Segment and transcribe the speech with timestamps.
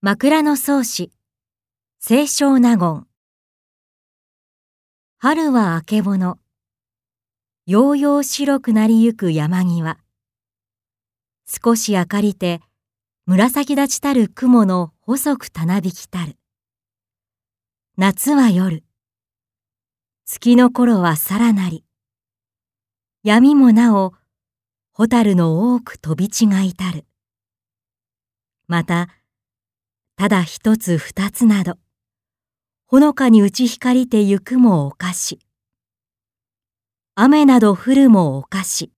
[0.00, 1.10] 枕草子。
[1.98, 3.08] 清少納言。
[5.18, 6.38] 春はあけぼの。
[7.66, 9.98] ようよう白くなりゆく山際。
[11.48, 12.60] 少し明かりて
[13.26, 16.36] 紫立ちたる雲の細くたなびきたる。
[17.96, 18.84] 夏は夜。
[20.26, 21.84] 月の頃はさらなり。
[23.24, 24.14] 闇もなお
[24.92, 27.04] 蛍の多く飛び違いたる。
[28.68, 29.08] また
[30.18, 31.76] ただ一つ二つなど、
[32.88, 35.38] ほのかに打ち光りてゆくもおかし。
[37.14, 38.90] 雨など降るもおかし。